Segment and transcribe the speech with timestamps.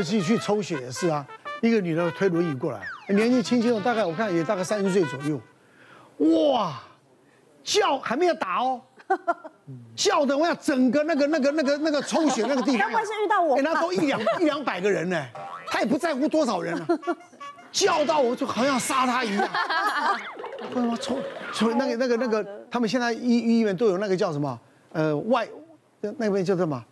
[0.00, 1.26] 有一次去抽血也是啊，
[1.60, 6.80] 一个女的推轮椅过来，年纪轻轻的，大概我看也大概三十岁左右，哇，
[7.62, 8.80] 叫还没有打哦，
[9.94, 13.56] 叫的我想整个那个那个那个那个抽血那个地方，该不会是遇到我？
[13.58, 15.22] 哎，那都一两一两百个人呢，
[15.66, 16.86] 他也不在乎多少人啊，
[17.70, 19.46] 叫到我就好像杀他一样，
[20.70, 21.18] 为什么抽
[21.52, 24.58] 抽那个那个那个，他们现在医医院都有那个叫什么？
[24.92, 25.46] 呃，外
[26.00, 26.82] 那边叫什么？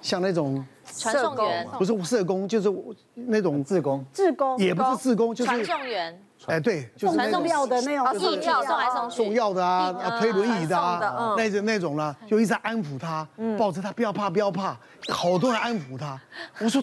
[0.00, 0.64] 像那种
[0.96, 2.72] 传送员，不是社工，就是
[3.14, 6.22] 那种志工，志工也不是志工，就是传送员。
[6.46, 13.26] 哎，对，就是送药的那种，送药送来送去，送药的啊，推轮椅的啊，那种那种呢，就一直安抚他，
[13.58, 14.78] 抱着他，不要怕，不要怕，
[15.08, 16.18] 好多人安抚他。
[16.62, 16.82] 我说，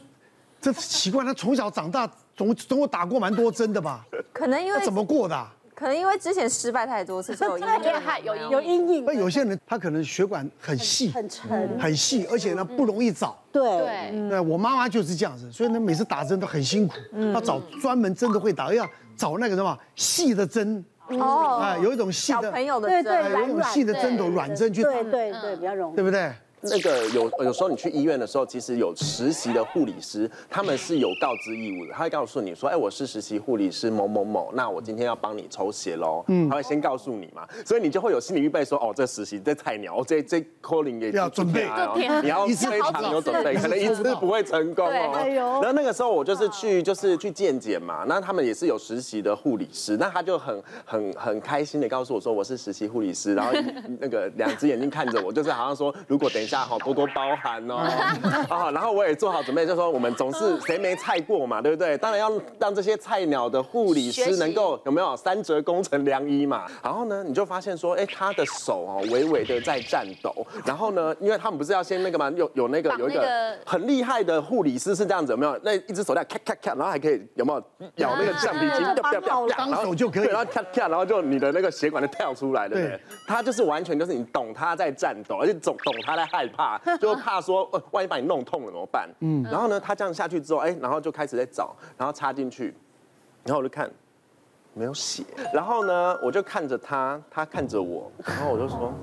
[0.60, 4.06] 这奇怪，他从小长大总总有打过蛮多针的吧？
[4.34, 5.48] 可能因为怎么过的？
[5.76, 8.50] 可能因为之前失败太多次， 有阴影，有阴影。
[8.50, 9.06] 有阴影。
[9.06, 13.38] 那有些人他可能血管很细，很沉，很细，而且呢不容易找。
[13.52, 13.62] 对
[14.30, 16.96] 对，我妈妈就是这样子，所以呢每次打针都很辛苦，
[17.34, 20.84] 要找专门真的会打，要找那个什么细的针。
[21.10, 21.60] 哦。
[21.62, 22.42] 啊，有一种细的。
[22.42, 23.04] 小朋友的针。
[23.04, 24.90] 对对，有一种细的针头软针去打。
[24.92, 25.96] 对对对，比较容易。
[25.96, 26.32] 对不对？
[26.70, 36.24] 那个有有时候你去医院的时候，其实有实习的护理师，他们是有告知义务的，他会告诉你说，哎，我是实习护理师某某某，那我今天要帮你抽血喽。
[36.28, 41.68] 嗯，他会先告诉你嘛，所以你就会有心理预备说，哦，这实习这菜鸟，这这 calling 也要准备，
[42.24, 45.60] 你要非常有准备，可能一次不会成功哦。
[45.62, 53.52] 然后那个时候我就是去就是去健检嘛，那他们也是有实习的护理师，那他就很很很开心的告诉我说，我是实习护理师，然后
[54.00, 56.55] 那个两只眼睛看着我，就是好像说，如果等一下。
[56.60, 57.78] 好多多包涵哦，
[58.50, 61.98] 啊，然后我也做好准备，就说我们总是谁没菜过嘛，对不对？
[61.98, 66.66] 当然要让这些菜鸟的护理师能够有没有三折工程良医嘛？
[66.84, 70.34] 然后呢，你就发现说，哎，他的手哦，微微的在颤抖。
[70.66, 75.60] 然后呢，因为他们不是要先那个嘛，有有那个有一个很厉害的护理师是这样子，有没有？
[75.64, 83.00] 那一只手在咔咔咔，然后还可以有没有咬那个橡皮筋，然后手就可以，然后咔咔，然后就你的那个血管就跳出来，对不对？
[83.28, 86.78] 他就是完全就是你懂他在颤抖，而且懂懂他在害怕。
[86.98, 89.10] 就怕说，呃，万一把你弄痛了怎么办？
[89.20, 92.76] 嗯，然后呢，他这样下去之后，哎，然后就开始在找，然后插进去，
[93.44, 93.90] 然后我就看，
[94.74, 95.24] 没有血，
[95.54, 98.94] 然后呢，我就看着他，他看着我，然后我就说，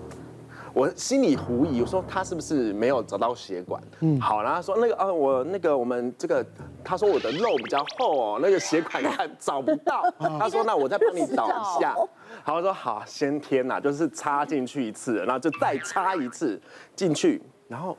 [0.75, 3.83] 我心里狐疑，我说他是不是没有找到血管？
[4.01, 6.45] 嗯，好，然后他说那个，啊，我那个我们这个，
[6.83, 10.03] 他说我的肉比较厚哦，那个血管看找不到，
[10.39, 11.95] 他说那我再帮你找一下。
[12.43, 16.61] 好，我说好，先天呐，就是插进去一次，然后就再插一次
[16.97, 17.97] 进去，然后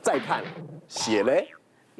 [0.00, 0.42] 再看
[0.88, 1.48] 血嘞，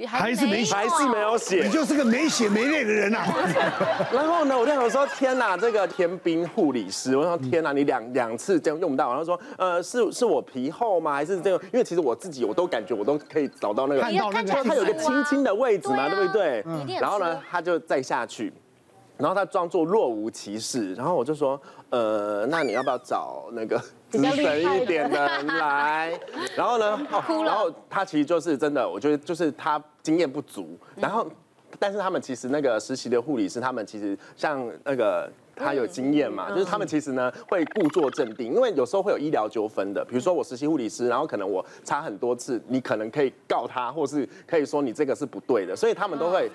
[0.07, 3.25] 还是没写，还是没有写，你就是个没血没泪的人呐。
[4.13, 9.09] 然后呢，我就想说，天呐，这个天兵护理师，我说天呐，你两两次这样用不到。
[9.09, 11.13] 然后说，呃，是是我皮厚吗？
[11.15, 11.65] 还是这个？
[11.73, 16.65] 因为其实我自己我都感觉我都可以找到那个，看到那个，它有个轻轻的位置嘛，对不对？
[17.01, 18.53] 然后呢，他就再下去。
[19.21, 21.61] 然后他装作若无其事，然后我就说，
[21.91, 26.19] 呃，那你要不要找那个资深一点的人来？
[26.57, 26.99] 然后呢，
[27.45, 30.79] 然后他其实就是真的，我觉得就是他经验不足。
[30.97, 31.27] 然后，
[31.79, 40.03] 但是他们其实那个实习的护理师，他们其实像那个他有经验嘛，就是他们其实呢会故作镇定，因为有时候会有医疗纠纷的。
[40.03, 46.51] 比如说我实习护理师，然后可能我差很多次，你可能可以告他，或是可以说你这个是不对的，所以他们都会。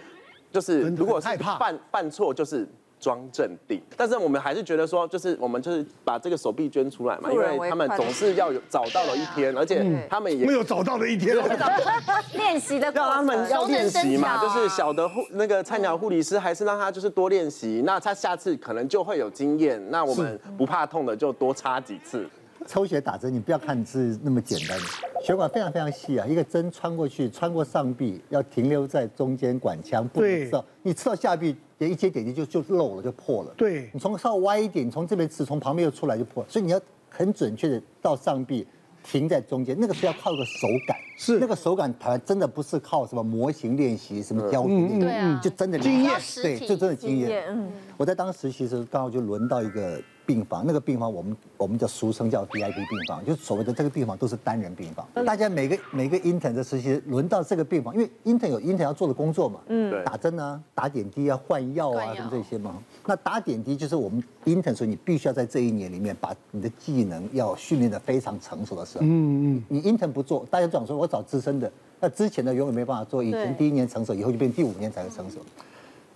[0.56, 1.28] 就是如果是
[1.60, 2.66] 犯犯错，就是
[2.98, 3.82] 装镇定。
[3.98, 11.36] 但是我们还是觉得说，就是我们就是把这个手臂捐出来嘛，因为他们总是要有找到了一天，而且他们也没有找到的一天。
[12.36, 19.84] 练习的，让他们要练习嘛，就是小的护那个菜鸟护理师，还是让他就是多练习，那他下次可能就会有经验。
[19.92, 22.26] 那我们不怕痛的，就多插几次。
[22.68, 24.78] 抽血打针，你不要看是那么简单，
[25.24, 33.54] 血管非常非常细啊，一个针穿过去，穿过上臂，要停留在中间管腔，不能刺，你刺到下臂，点一接点击就就漏了，就破了。
[33.56, 38.66] 对，你从稍微歪一点，你从这边刺，从旁边又出来就破了，所以你要很准确的到上臂，
[39.04, 41.38] 停在中间，那个是要靠个手感，是。
[41.40, 47.46] 那个手感，它真的不是靠什么模型练习，什么雕琢，对啊，就真的经验，对，就真的经验。
[47.50, 50.02] 嗯，我在当实习的时候，刚好就轮到一个。
[50.26, 55.06] 病房那个病房，我们我们叫俗称叫 VIP 病房，就是所谓的这个病房都是单人病房。
[55.26, 62.76] 大家每个每个 intern 的实习轮到这个病房，因为 intern 有 intern 要做的工作嘛，嗯，打针啊，打点滴啊，换药啊，什么这些嘛。
[63.06, 75.38] 那打点滴就是我们 intern 说你必须要在这一年里面把你的技能要训练的非常成熟的时候，嗯嗯，你 intern 不做，大家讲说我找资深的，那之前的永远没办法做，以前第一年成熟，以后就变第五年才会成熟。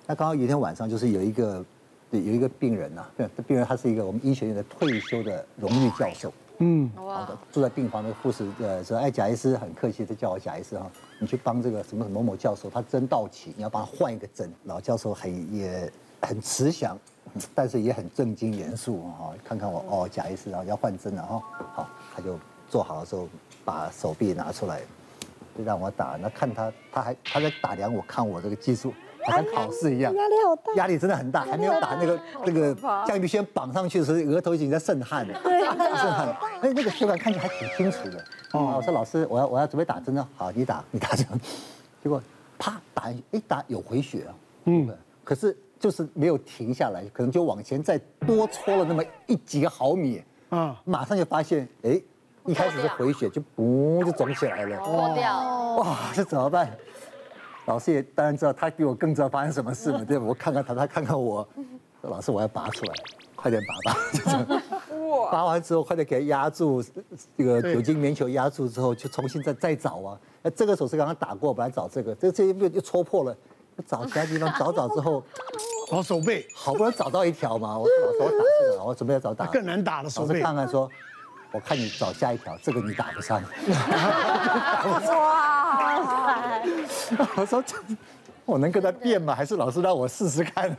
[0.08, 1.64] 那刚好有一天晚上就是有一个。
[2.12, 10.90] 对，有一个病人呐、啊，这病人他是一个我们医学院的退休的荣誉教授，嗯，好的，住在病房的护士呃说，哎，贾医师很客气的叫我贾医师哈，
[11.20, 14.52] 你去帮这个什么什么某某教授，他针到期，你要帮他换一个针。
[14.64, 15.92] 老教授很也
[16.22, 16.98] 很慈祥，
[17.54, 21.44] 但是也很正经严肃哈，看看我哦，贾医师啊要换针了哈，
[21.76, 23.30] 好，他就做好的时候
[23.64, 24.82] 把手臂拿出来，
[25.56, 28.92] 就让我打，那看他他还他在打量我看我这个技术。
[29.30, 31.42] 好像考试一样，压力好大，压力真的很大。
[31.42, 32.76] 还没有打那个那个
[33.08, 36.36] 橡皮圈绑上去的时候，额头已经在渗汗了，对，渗汗。
[36.62, 38.24] 哎，那个血管看起来还挺清楚的。
[38.54, 40.28] 哦，我说老师，我要我要准备打针了。
[40.36, 41.26] 好，你打， 你打针。
[42.04, 42.22] 结果
[42.58, 44.32] 啪打，一打有回血啊。
[44.66, 44.90] 嗯。
[45.24, 50.24] 可是就是没有停下来，可能就往前再多搓了那么一几个毫米。
[50.50, 50.82] 啊。
[50.86, 52.02] 马上就发现，哎，
[52.46, 54.78] 一开始是回血，就嘣就肿起来了。
[54.80, 55.76] 破掉。
[55.76, 56.70] 哇，这怎么办？
[57.70, 60.26] 老师也当然知道，他比我更知道发生什么事嘛， 对吧？
[60.28, 61.48] 我看看他，他看看我。
[62.02, 62.94] 老师，我要拔出来，
[63.36, 64.00] 快点拔吧。
[65.06, 65.32] 哇！
[65.32, 66.84] 拔完之后，快点给他压住，
[67.38, 70.18] 这个酒精棉球压住之后，就重新再再找啊。
[70.42, 73.36] 那这个手是刚刚打过，本来找这个，这这又又戳破了，
[73.86, 75.22] 找其他地方找找之后，
[75.92, 77.78] 找 手背，好不容易找到一条嘛。
[77.78, 78.38] 我说我打
[78.72, 80.42] 这个，我准备要找打更难打的手背。
[80.42, 80.90] 看看说，
[81.52, 83.44] 我看你找下一条，这个你打不上。
[85.12, 85.59] 哇！
[87.36, 87.76] 我说这
[88.46, 89.36] ：“我能跟他变吗？
[89.36, 90.76] 还是老师让我试试看？”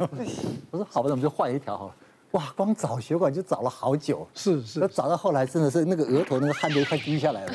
[0.70, 1.94] 我说：“好吧，那我们就换一条好了。”
[2.32, 4.26] 哇，光找血管就找了好久。
[4.34, 4.86] 是是。
[4.88, 7.52] 找到后来真的是那个额头那个汗都快滴下来了。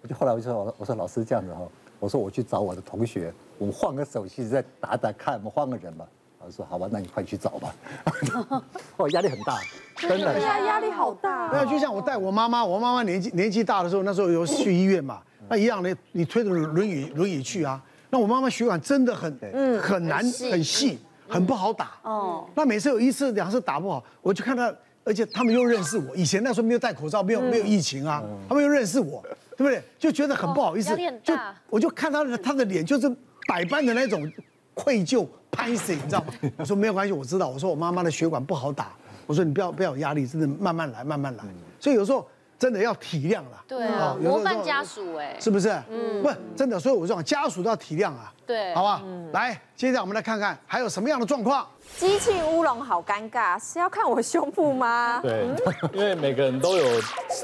[0.00, 1.60] 我就后来我就说：“我说老师这样子哈，
[1.98, 6.06] 我说我去找我的同学，我们换个手机再打打看，我们换个人吧。”
[6.40, 7.74] 老师说：“好吧，那你快去找吧。
[8.96, 9.58] ”哦，压力很大，
[9.96, 10.32] 真的。
[10.34, 11.52] 对呀，压力好大。
[11.52, 15.20] 没有，就像我带我妈妈，我妈妈年纪年纪大的时候，那时候有去医院嘛。
[15.48, 17.82] 那一样的，你推着轮椅轮椅去啊？
[18.10, 19.38] 那我妈妈血管真的很
[19.80, 20.18] 很难
[20.50, 21.92] 很细，很不好打。
[22.02, 22.46] 哦。
[22.54, 24.70] 那每次有一次两次打不好，我就看她，
[25.02, 26.14] 而且他们又认识我。
[26.14, 29.22] 以前那时候没有戴口罩，没有没有疫情啊，他们又认识我，
[29.56, 29.82] 对不对？
[29.98, 30.94] 就觉得很不好意思。
[31.22, 31.34] 就
[31.70, 33.08] 我就看他的他的脸，就是
[33.48, 34.30] 百般的那种
[34.74, 36.34] 愧疚、拍死， 你知道吗？
[36.58, 37.48] 我说没有关系，我知道。
[37.48, 38.92] 我说我妈妈的血管不好打。
[39.26, 41.44] 我说你不要不要有压力，真的慢慢来，慢慢来。
[41.80, 42.28] 所以有时候。
[42.62, 45.68] 真的要体谅了，对啊，模范家属哎，是不是？
[45.90, 49.02] 嗯，不，真的，所以我说家属都要体谅啊，对，好吧，
[49.32, 51.66] 来，接下来我们来看看还有什么样的状况。
[51.98, 55.20] 机器乌龙好尴尬，是要看我胸部吗？
[55.20, 55.46] 对，
[55.92, 56.84] 因为每个人都有，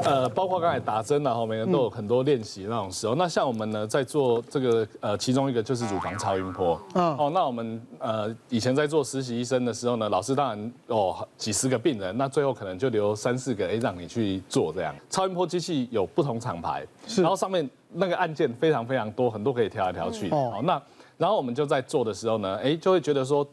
[0.05, 3.15] 呃，包括刚才打针然后每个人都有很多练习那种时候。
[3.15, 6.81] 那像我们呢，在做这个，呃，其中一个就是乳房超音波。
[6.95, 7.17] 嗯。
[7.17, 14.95] 哦，那我们呃以前在做实习医生的时候呢，老师当然哦几十个病人，那最后可能就留三四个，哎，让你去做这样。
[15.11, 20.31] 超音波机器有不同厂牌，是，然后上面那个按键非常非常多，很多可以调来调去。
[20.31, 20.61] 哦。
[20.65, 20.81] 那
[21.17, 23.47] 然后我们就在做的时候呢，哎，就会觉得说。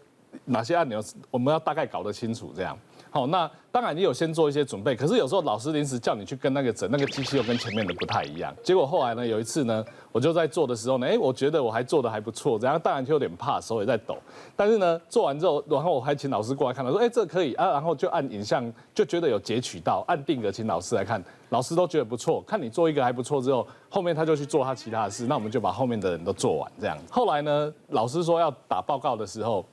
[0.44, 1.02] 哪些按钮
[1.32, 2.78] 我们要大概搞得清楚，这样
[3.16, 3.26] 好。
[3.28, 8.56] 那当然你有先做一些准备，可是有时候老师临时叫你去跟那个整，那个机器又跟前面的不太一样。
[8.64, 14.16] 结果后来呢，有一次呢，我就在做的时候呢，哎，我觉得我还做得还不错，这样当然就有点怕，手也在抖。
[14.56, 26.98] 但是呢，做完之后，然后我还请老师过来看，他说，哎，这可以啊，然后就按影像，就觉得有截取到，按定格请老师来看，老师都觉得不错，看你做一个还不错之后，后面他就去做他其他的事，那我们就把后面的人都做完这样。
[27.10, 29.66] 后来呢，老师说要打报告的时候。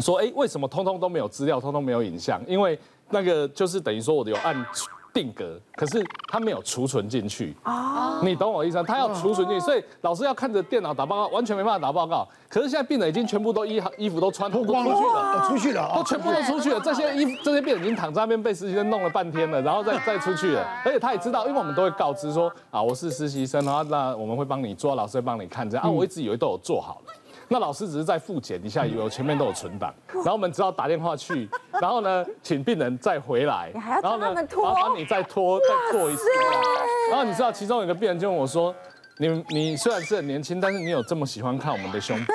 [0.00, 2.40] 说哎，为什么通通都没有资料，通通没有影像？
[2.46, 2.78] 因为
[3.10, 4.54] 那个就是等于说我有按
[5.12, 7.56] 定格，可是它没有储存进去。
[7.64, 8.84] 哦，你懂我意思吗？
[8.86, 12.28] 他要储存进去，所以老师要看着电脑打报告，完全没办法打报告。
[12.48, 16.78] 可是现在病人已经全部都衣衣服都穿脱光了，出去了，出去了，都全部都出去了。
[16.80, 20.64] 这些衣服，这些病人已经躺在那边被实习生弄了半天了，然后再再出去了。
[20.84, 25.90] 而且他也知道，因为我们都会告知说啊，我是实习生，然后那我们会帮你做，老师会帮你看这样啊。
[25.90, 27.12] 我一直以为都有做好了。
[27.48, 31.48] 那老师只是在复检一下，以为我前面都有存档，然后我们只好打电话去，
[31.80, 33.70] 然后呢，请病人再回来，
[34.02, 36.24] 然后呢，麻烦你再拖再做一次，
[37.10, 38.74] 然后你知道其中有个病人就问我说，
[39.16, 42.32] 你你虽然是很年轻，但是你有这么喜欢看我们的胸部？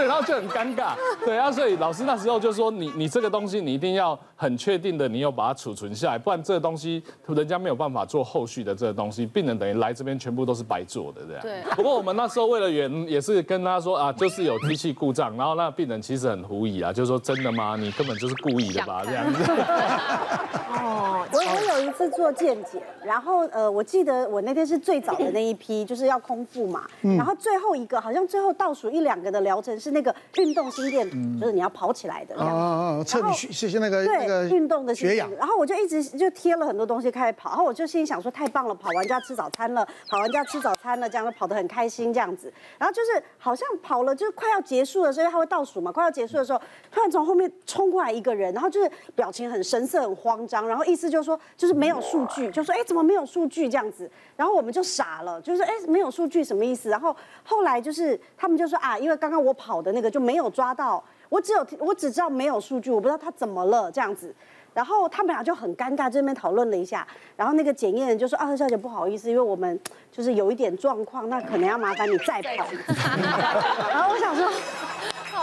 [0.00, 0.94] 对，然后就很尴尬，
[1.26, 11.42] 对啊，所以老师那时候就说你你这个东西你一定要很确定的，你有把它储存下来，不然这个东西人家没有办法做后续的这个东西，病人等于来这边全部都是白做的这样。
[11.42, 11.74] 对。
[11.74, 17.76] 不过我们那时候为了圆，也是跟他说啊，就是有机器故障，然后那病人其实很狐疑啊，就说真的吗？
[17.78, 19.02] 你根本就是故意的吧？
[19.04, 19.42] 这样子。
[20.70, 29.70] 哦，我我有一次做健检，然后呃，我记得我那天是最早的那一批，就是要空腹嘛，然后最后一个好像最后倒数一两个的疗程。
[29.80, 32.34] 是那个运动心电图，就是你要跑起来的。
[32.34, 35.30] 哦哦，测你血是那个那个运动的血氧。
[35.38, 42.52] 然后我就一直就贴了很多东西开始跑，然后我就心里想说太棒了，跑完就要吃早餐了，跑完就要吃早餐了，这样就跑得很开心这样子。
[42.76, 46.60] 然后就是好像跑了就快要结束的时候，他会倒数嘛，快要结束的时候，
[46.90, 50.59] 突然从后面冲过来一个人，然后就是表情很神色很慌张。
[50.66, 56.88] 然后意思就是说就是没有数据，就说哎怎么没有数据这样子，然后我们就傻了，就是哎没有数据什么意思？
[56.88, 57.14] 然后
[57.44, 64.34] 后来就是他们就说啊，因为刚刚我跑的那个就没有抓到，我只有我只知道没有数据，我不知道他怎么了这样子。
[64.72, 67.04] 然后他们俩就很尴尬，这边讨论了一下，
[67.36, 69.78] 然后那个检验人就说：“啊，贺小姐不好意思，因为我们
[70.12, 72.64] 就是有一点状况，那可能要麻烦你再跑。
[73.90, 74.48] ”然后我想说，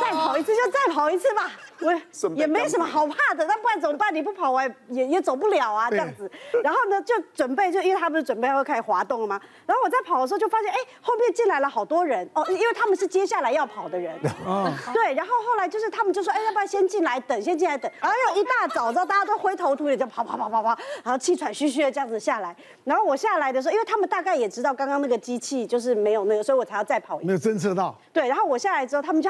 [0.01, 1.51] 再跑一次就再跑一次吧。
[1.80, 1.94] 我
[2.36, 4.13] 也没什么好怕的，那不然怎么办？
[4.13, 6.30] 你不跑我也也走不了啊，这样子。
[6.63, 9.39] 然后呢，就准备，就因为他不是准备要开始滑动了吗？
[9.66, 14.16] 然后我在跑的时候就发现，哎，后面进来了好多人哦，因为他们是接下来要跑的人。
[14.44, 14.74] 哦。
[14.92, 17.92] 对，然后后来就是他们就说，哎，要不要先进来等，先进来等。
[18.01, 20.70] 然后又一大早，知道大家都灰头土脸，就跑跑跑跑跑，
[21.04, 22.56] 然后气喘吁吁的这样子下来。
[22.86, 27.27] 然后我下来的时候，因为他们大概也知道刚刚那个机器就是没有那个，所以我才要再跑一次。
[27.27, 27.96] 没有侦测到。
[28.12, 29.30] 对，然后我下来之后，他们就。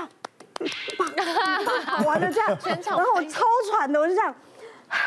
[1.86, 4.34] 跑完了这样，然后我超喘的，我就这样，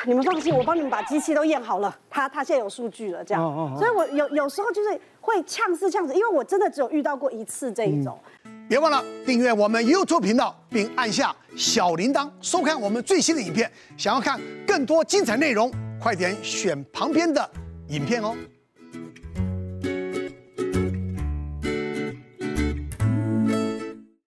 [0.07, 3.43] 你们放心，我帮你们把机器都验好了，他他现在有数据了，这样，
[3.79, 8.19] 所以我有有时候就是会呛是呛死，因为我真的只有遇到过一次这一种。
[8.69, 13.71] 别忘了订阅我们 YouTube 频道，并按下小铃铛，收看我们最新的影片。
[13.97, 17.51] 想要看更多精彩内容，快点选旁边的
[17.89, 18.37] 影片哦。